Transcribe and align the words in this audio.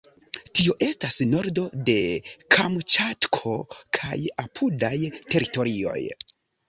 Tio 0.59 0.73
estas 0.85 1.17
nordo 1.33 1.65
de 1.89 1.95
Kamĉatko 2.57 3.53
kaj 3.99 4.17
apudaj 4.45 4.95
teritorioj. 5.35 5.99